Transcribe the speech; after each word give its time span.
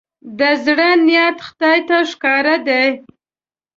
د 0.39 0.41
زړه 0.65 0.89
نيت 1.05 1.37
خدای 1.47 1.79
ته 1.87 1.97
ښکاره 2.11 2.55
دی. 2.67 2.87